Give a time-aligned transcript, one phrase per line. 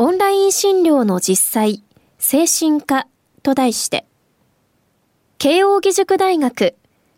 [0.00, 1.82] オンライン診療の実際
[2.18, 3.08] 精神科
[3.42, 4.06] と題して
[5.38, 6.76] 慶應義塾大学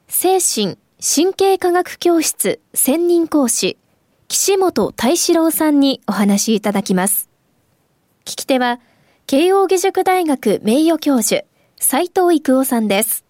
[0.09, 3.77] 精神神経科学教室専任講師
[4.29, 7.29] 岸本太志郎さんにお話いただきます。
[8.25, 8.79] 聞き手は、
[9.27, 11.45] 慶應義塾大学名誉教授、
[11.81, 13.25] 斉藤育夫さんです。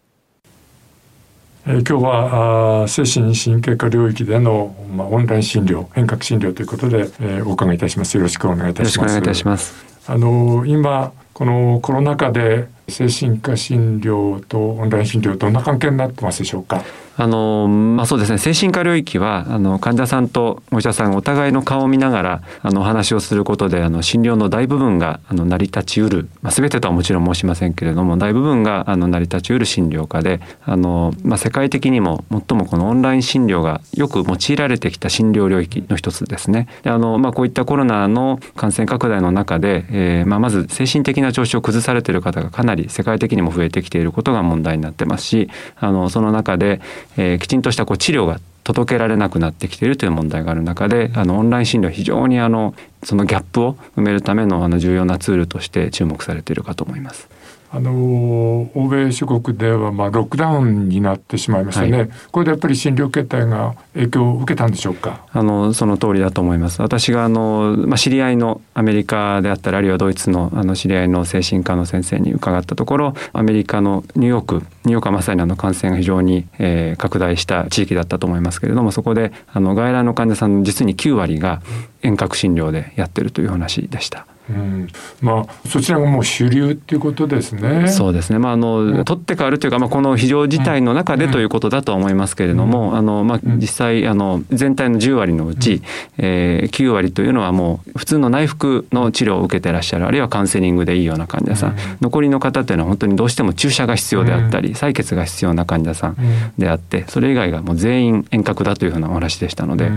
[1.66, 8.16] えー、今日はあ精神神経科領域での、まあ、オンライン診療遠隔診療ということで、えー、お伺いいたします。
[8.16, 9.12] よろしくお願いいたします。
[9.14, 9.74] よろしくお願いいたします。
[10.06, 16.82] あの今このコロナ禍で精神科診療とオンライン診療どんな関係になってますでしょうか？
[17.16, 18.38] あのまあ、そうですね。
[18.38, 36.68] 精神科領域はあの患者さんとお医者さんお互いの顔を見ながらあのお話をすることであの診療の大部分があの成り立ちうる、まあ、全てとはもちろん申しませんけれども大部分があの成り立ちうる診療科であの、まあ、世界的にも最もこのオンライン診療がよく用いられてきた診療領域の一つですね。
[36.84, 46.80] であのまあ、こういったコロナの感染拡大の中で、えーまあ、まず精神的な調子を崩されている方がかなり世界的にも増えてきていることが問題になってますしあのその中で、
[47.16, 57.28] えー、きちんとしたこう治療が届けられなくなってきているという問題がある中であのオンライン診療非常にあのそのギャップを埋めるためのあの重要なツールとして注目されているかと思います。
[57.72, 65.24] あの欧米諸国ではまあロックダウンになってしまいましたね、はい、これでやっぱり診療形態が影響を受けたんでしょうか？
[65.32, 66.82] あのその通りだと思います。
[66.82, 81.62] 私があの、まあ、知り合いのアメリカであったりあるいはドイツのあの知り合いの精神科の先生に伺ったところアメリカのニューヨークニューヨークはまさにあの感染が非常に、えー、拡大した地域だったと思いますけれどもそこであの外来の患者さんの実に9割が
[82.02, 84.26] 遠隔診療でやってるという話でした。
[84.50, 84.88] うん、
[85.20, 87.88] まあそちらがもう主流っていうことですね。
[87.88, 88.38] そうですね。
[88.38, 95.82] まああの、うん、取って変わるというかまあこの非常事態の中でということだと思いますけれども、うん、あのまあ実際あの全体の10割のうち、うん、
[96.18, 106.16] えー、9割というのはもう普通の内服の治療を受けてらっしゃるあるいはカウンセリングでいいような患者さん、残りの方というのは本当にどうしても注射が必要であったり、採血が必要な患者さん
[106.58, 109.90] であって、それ以外がもう全員遠隔だというふうなお話でしたので、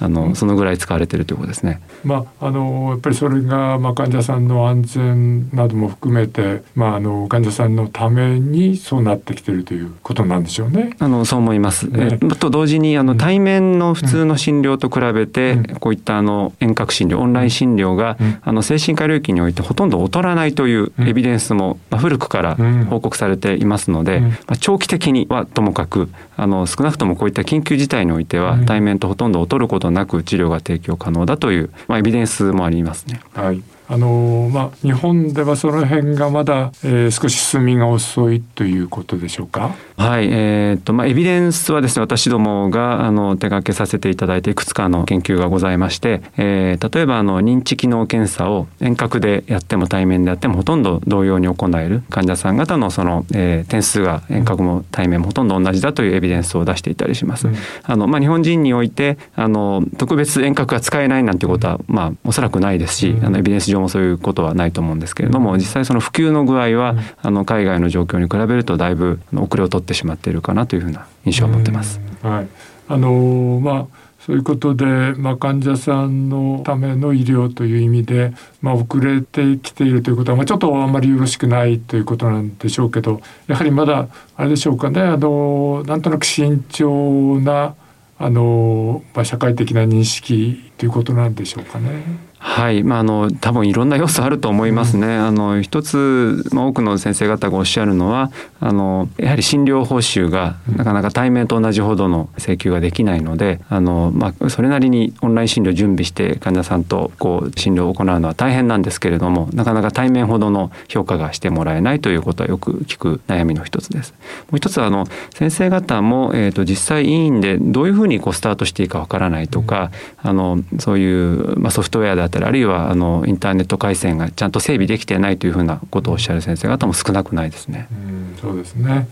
[0.00, 1.80] あのそのぐらい使われているということですね。
[2.04, 10.96] まああのやっぱりそれがまあ患者さんの安全なども含めて、まあ、あの患者さんのためにそうなってきているということなんでしょうね。
[10.98, 11.88] あのそう思います。
[11.88, 22.56] ね、えと同時にあの対面の普通の診療と比べて、うん、こういったあの遠隔診療オンライン診療が、うん、あの精神科領域においてほとんど劣らないというエビデンスも、まあ、古くから
[22.88, 33.20] 報告されていますので、まあ、長期的にはともかくあの少なくともこういった緊急事態においては、対面とほとんど劣ることなく治療が提供可能だという、まあ、エビデンスもありますね。
[33.34, 33.62] はい
[33.92, 39.74] あのまあ、日本ではその辺がまだ、えー、少し進みが遅いということでしょうか？
[39.96, 57.48] はい、えー、っとまあエビデンスはですね私どもがあの手掛けさせていただいていくつかの研究がございまして、えー、例えばあの認知機能検査を遠隔でやっても対面でやってもほとんど同様に行える患者さん方のその、えー、点数が遠隔も対面もほとんど同じだというエビデンスを出していたりします。
[57.48, 72.00] うん、あのまあ日本人においてあの特別遠隔が使えないなんてことはまあおそらくないですし、うん、あのエビデンス上もそういうことはないと思うんですけれども実際その普及の具合はあの海外の状況に比べるとだいぶ遅れを取ってしまっているかなというふうな印象を持ってます。
[72.22, 72.48] はい、
[72.88, 85.00] あのまあそういうことで、まあ、患者さんのための医療という意味で、まあ、遅れてきているということは、まあ、ちょっとあんまりよろしくないということなんでしょうけどやはりまだあれでしょうかね。
[85.00, 87.74] あのなんとなく慎重な
[88.18, 92.29] あの、まあ、社会的な認識ということなんでしょうかね。
[92.42, 95.14] はい、まあ、あの多分いろんな要素あると思いますね。
[95.14, 114.14] あの一つ、まあ、多くの先生方がおっしゃるのはあのやはり診療報酬がなかなか対面と同じほどの請求ができないのであの、まあ、それなりにオンライン診療準備して患者さんとこう診療を行うのは大変なんですけれどもなかなか対面ほどの評価がしてもらえないということはよく聞く悩みの一つです。
[114.50, 119.90] もう一つはあの先生方も、えーと、実際委員でどういうふうにこうスタートしていいかわからないとか、
[120.22, 127.88] あのそういう、まあ、ソフトウェアったりあるいはあのインターネット回線がちゃんと整備できてないというふうなことをおっしゃる先生方も少なくないですね。
[127.92, 129.08] うんそうですね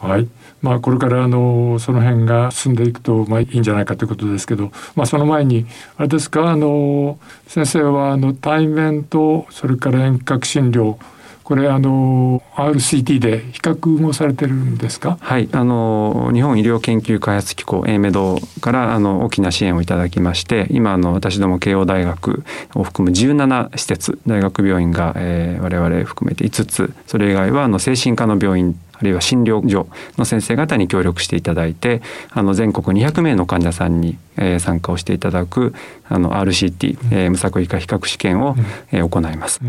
[0.00, 0.26] はい
[0.62, 10.96] まあ、これからあのその辺が進んでいくとまあいいんじゃないかということですけど、まあ、その前にあれですかあの先生はあの対面とそれから遠隔診療
[11.50, 15.18] これあの RCT で比較もされてるんですか？
[15.20, 15.48] はい。
[15.50, 22.44] あの日本医療研究開発機構 A メドからあの大きな支援をいただきまして今あの私ども慶応大学
[22.76, 29.88] を含む17施設大学病院が、えー、我々含めて5つそれ以外はあの精神科の病院あるいは診療所
[30.18, 35.74] の先生方に協力していただいてあの全国200名の患者さんに、えー、参加をしていただく
[36.06, 38.56] あの RCT、えー、無作為化比較試験を、
[38.92, 39.60] えー、行います。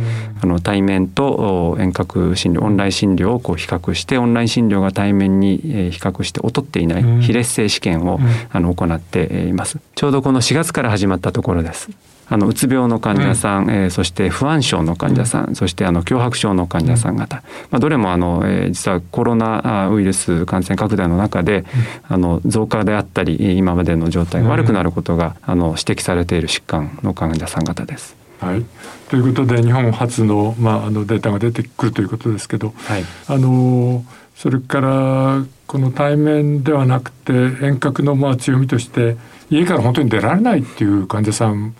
[0.42, 8.19] あの対面と遠隔診療オンライン診療をこう比較してオンライン診療が対面に、えー、比較して劣っていない比列性試験を、
[8.51, 9.80] あの行っています。
[9.95, 11.89] ちょうどこの4月から始まったところです。
[12.31, 21.66] あのうつ病の患者さん、うん、えー、そして不安症の患者さん、うん、そしてあの強迫症の患者さん方、まあ、どれもあの、えー、実はコロナウイルス感染拡大の中で、
[22.07, 28.16] あの増加であったり今までの状態が悪くなることが、あの指摘されている疾患の患者さん方です。
[28.39, 28.66] はい、
[29.10, 34.06] ということで日本初の,、まあ、あのデータが出てくるということですけど、はい、あの
[34.36, 39.18] それからこの対面ではなくて遠隔のまあ強みとして
[39.50, 41.75] 家から本当に出られないっていう患者さん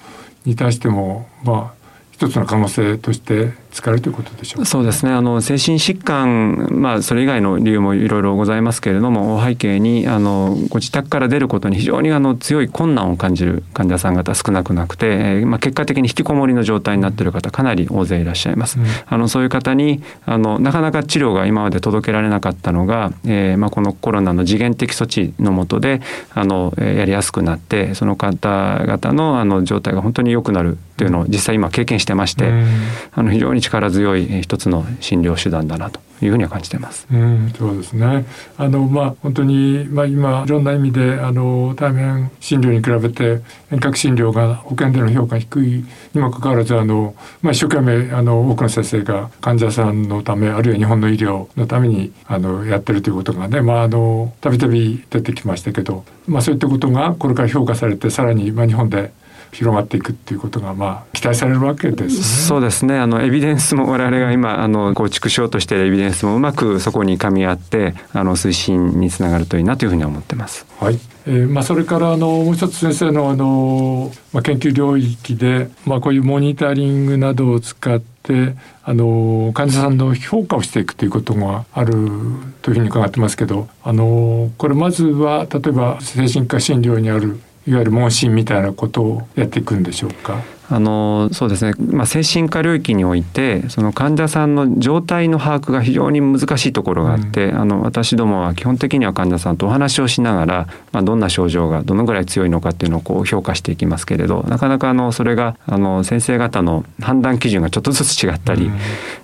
[0.46, 5.12] に対してもまあ一つの可能性として使えるということでしょうそうですね。
[5.12, 18.80] あの精神疾患、まあ、それ以外の理由もいろいろございますけれども背景にあのご自宅から出ることに非常にあの強い困難を感じる患者さん方少なくなくて、えーまあ、結果的に引きこもりの状態になっている方かなり大勢いらっしゃいます。
[18.80, 26.02] うん、あのそういう方にあのなかなか治療が今まで届けられなかったのが、えーまあ、このコロナの次元的措置の下で
[26.34, 32.68] あのやりやすくなってその方々のあの状態が本当に良くなるというのを実際今経験してまして、うん、
[33.14, 37.08] あの非常に力強い一つの診療手段だなというふうには感じてます。
[37.12, 38.26] うん、そうですね。
[38.58, 43.42] あのまあ本当にまあ今いろんな意味であの対面診療に比べて
[43.72, 59.12] 遠隔診療が保険での評価低いにもかかわらずあのまあ一生懸命あの多くの先生が患者さんのためあるいは日本の医療のためにあのやってるということがねまああのたびたび出てきましたけど、まあそういったことがこれから評価されてさらにまあ日本で
[59.52, 70.66] 広がっていくっていうことがまあ期待されるわけです、ね、そうですねあのエビデンスも我々が今あの構築しようとしているエビデンスもうまくそこに噛み合ってあの推進につながるといいなというふうに思ってます。
[70.80, 71.00] はい。
[71.28, 81.94] えー、まあそれからあのもう一つ先生のあのまあ研究領域でまあこういうモニタリングなどを使ってあの患者さんの評価をしていくということがある
[82.62, 90.42] というふうに伺ってますけどあのこれまずは例えば精神科診療にあるいわゆる問診みたいなことをやっていくんでしょうか？
[90.74, 108.80] あのそうですね、まあ、精神科領域においてその患者さんの状態の把握が非常に難しいところがあって、うん、あの私どもは基本的には患者さんとお話をしながら、まあ、どんな症状がどのぐらい強いのかっていうのをこう評価していきますけれどなかなかあのそれがあの先生方の判断基準がちょっとずつ違ったり、うん、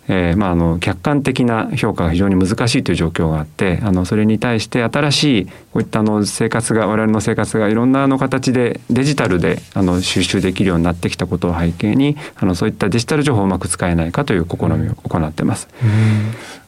[0.10, 15.68] えー、まあ、あの客観的な評価が非常に難しいという状況があってあのそれに対して新しいこういったあの生活が我々の生活がいろんなあの形でデジタルであの収集できるようになってきたことを背景にあのそういったデジタル情報をうまく使えないかという試みを行ってます。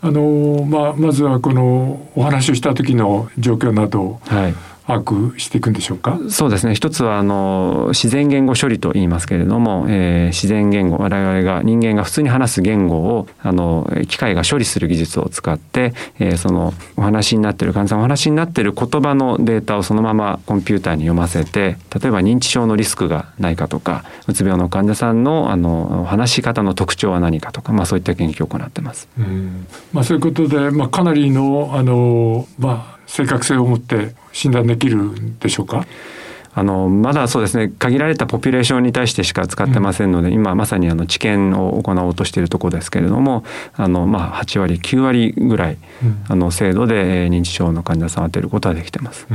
[0.01, 4.55] あのまあ、まずはこのお話をした時の状況など、はい
[4.89, 6.19] 把握していくんでしょうか？
[6.29, 6.73] そうですね。
[6.73, 29.07] 一つはあの自然言語処理と言いますけれども、えー、自然言語我々が人間が普通に話す言語をあの機械が処理する技術を使って、えー、そのお話になってる患者さんお話になってる言葉のデータをそのままコンピューターに読ませて例えば認知症のリスクがないかとかうつ病の患者さんのあの話し方の特徴は何かとか、まあ、そういった研究を行ってます。
[29.19, 29.67] うん。
[29.93, 35.85] まあ、そういうことで、まあ、かなりのあの、まあ、正確性を持って診断できるんでしょうか？
[36.51, 37.71] あのまだそうですね。
[37.77, 43.43] 限られたポピュレーションに対してしか使ってませんので、うん、今まさにあの治験を行おうとしているところですけれども
[43.75, 49.27] あの、まあ、8割9割ぐらい、うん、あの精度で認知症の患者さんを当てることはできてます。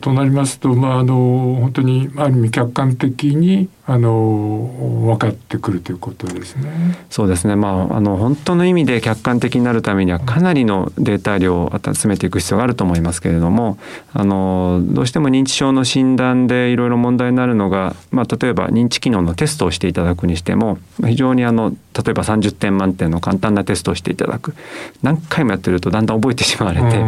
[0.00, 4.70] となりますと、まあ、あの本当にある意味客観的にあの
[5.04, 6.96] 分かってくるということですね。
[7.10, 7.54] そうですね。
[7.54, 13.76] まああの本当の意味で客観的になるためにはかなりのデータ量を集めていく必要があると思いますけれども、
[14.14, 21.76] あのどうしても認知症の診断でいろいろ問題になるのが、まあ例えば認知機能のテストをしていただくにしても、非常にあの例
[22.10, 24.54] えば30点満点の簡単なテストをしていただく
[25.02, 27.04] 何回もやってるとだんだん覚えてしまわれて、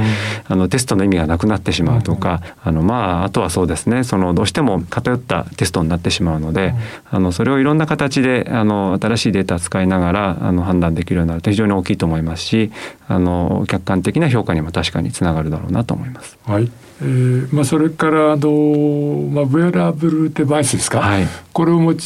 [0.46, 6.74] あのテストの意味がなくなってしまうとか、あのまああとはそうですねそのどうしても偏ったテストになってしまうのでで、
[7.10, 12.72] あのそれをいろんな形であの新しいデータを使いながらあの判断できるようになると非常に大きいと思いますし
[13.08, 16.38] あの客観的な評価にも確かにつながるだろうなと思います。
[16.44, 16.70] はい。
[17.02, 18.48] えーまあ、それからあの、
[19.30, 21.96] まあ、ウェアラブルデバイスですか、はい、これを用い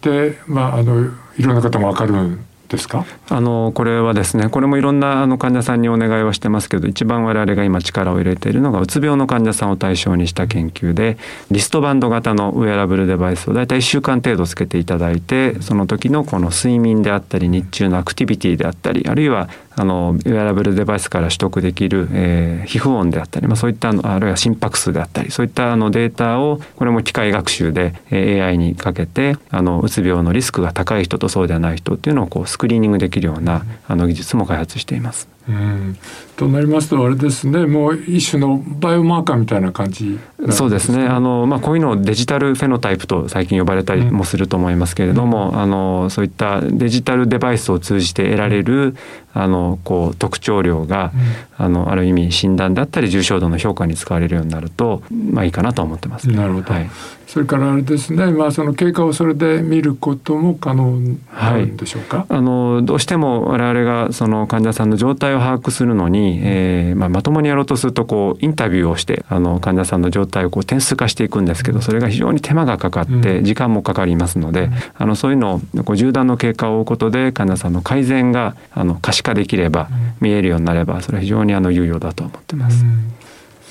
[0.00, 3.04] て、まあ、あのいろんな方も分かるですか？
[3.28, 11.18] あのこれはですねこれもいろんなあの患者さんにお願いはしてますけど一番我々が今力を入れているのがうつ病の患者さんを対象にした研究で
[11.50, 35.28] リストバンド型のウェアラブルデバイスを大体1週間程度つけていただいてその時のこの睡眠であったり日中のアクティビティであったりあるいはあのウェアラブルデバイスから取得できる、えー、皮膚音であったり、まあ、そういったあるいは心拍数であったりそういったあのデータをこれも機械学習で、AI にかけてあのうつ病のリスクが高い人とそうではない人っていうのをこうスクリーニングできるようなあの技術も開発しています。
[35.46, 35.98] うん。
[36.36, 40.18] となりますとあれですねもう一種のバイオマーカーみたいな感じ
[40.50, 41.04] そうですね。
[41.04, 48.96] あの、まあ、こういうのをデジタルフェノタイプと最近呼ばれたりもすると思いますけれども、うん、あのそういったデジタルデバイスを通じて得られる
[49.34, 51.12] あのこう特徴量が、
[51.55, 56.90] うん、あのある意味診断だったり重症度の評価に使われるようになるとまあいいかなと思ってます、なるほど、はい、
[57.26, 79.88] それからあれですね、まあ、その経過をそれで見ることも可能なんでしょうか、はい、あのどうしても我々がその患者さんの状態を把握するのに、えーまあ、まともにやろうとするとこうインタビューをしてあの患者さんの状態をこう点数化していくんですけどそれが非常に手間がかかって時間もかかりますので、うん、あのそういうのをこう縦断の経過を追うことで患者さんの改善があの可視化できれば、
[80.20, 82.84] 見えるようになればそれは非常ににあの有用だと思ってます。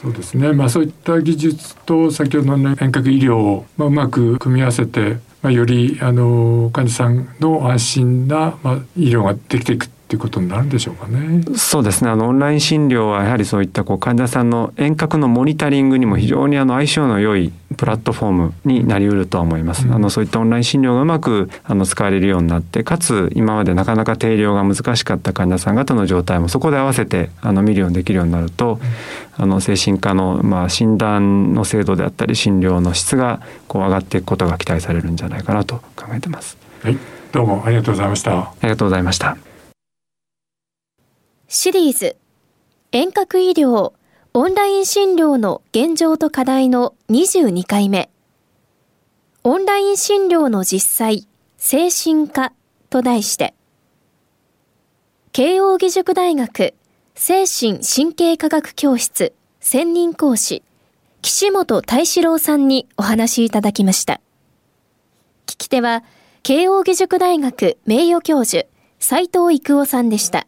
[0.02, 11.44] そうですね、まあ、そういった技術と先ほどの、遠隔医療を、まあ、うまく組み合わせて、まあ、よりあの患者さんの安心な、まあ、医療ができていくっていうことになるんでしょうかね。
[11.56, 12.12] そうですね。
[12.12, 19.88] あのオンライン診療はやはりそういったこう患者さんの遠隔のモニタリングにも非常にあの相性の良いプラットフォームになりうるとは思います。
[19.88, 28.80] うん、あのそういったオンライン診療がうまくあの使われるようになって、かつ今までなかなか定量が難しかった患者さん方の状態もそこで合わせてあの見るようにできるようになると、
[29.40, 36.60] うん、あの精神科のまあ診断の精度であったり診療の質がこう上がっていくことが期待されるんじゃないかなと考えてます。
[36.84, 36.98] はい、
[37.32, 38.40] どうもありがとうございました。
[38.40, 39.55] ありがとうございました。
[41.58, 42.18] シリーズ。
[42.92, 43.94] 遠隔医療
[44.34, 48.10] オンライン診療の現状と課題の22回目。
[49.46, 52.52] オンライン診療の実際精神科
[52.90, 53.56] と題して。
[55.32, 56.74] 慶應義塾大学
[57.16, 60.62] 精神神経科学教室専任講師
[61.22, 64.20] 岸本太志郎さんにお話いただきました。
[65.48, 66.04] 聞き手は
[66.44, 68.68] 慶應義塾大学名誉教授
[69.00, 70.48] 斉藤育夫さんでした。